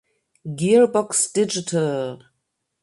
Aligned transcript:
Gearbox 0.57 1.31
Digital 1.31 2.17